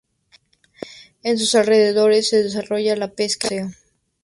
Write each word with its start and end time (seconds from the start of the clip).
En 1.21 1.37
sus 1.37 1.53
alrededores 1.53 2.27
se 2.27 2.41
desarrolla 2.41 2.95
la 2.95 3.13
pesca 3.13 3.49
y 3.53 3.57
el 3.59 3.65
buceo. 3.67 3.81